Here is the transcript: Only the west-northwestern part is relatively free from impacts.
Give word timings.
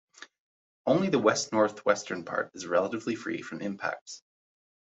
Only 0.87 1.09
the 1.09 1.19
west-northwestern 1.19 2.25
part 2.25 2.49
is 2.55 2.65
relatively 2.65 3.13
free 3.13 3.43
from 3.43 3.61
impacts. 3.61 4.23